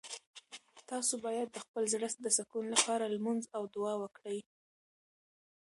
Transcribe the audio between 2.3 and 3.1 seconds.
سکون لپاره